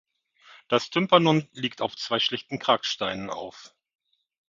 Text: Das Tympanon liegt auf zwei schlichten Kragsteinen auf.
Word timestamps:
Das 0.67 0.89
Tympanon 0.89 1.47
liegt 1.51 1.79
auf 1.79 1.95
zwei 1.95 2.17
schlichten 2.17 2.57
Kragsteinen 2.57 3.29
auf. 3.29 3.75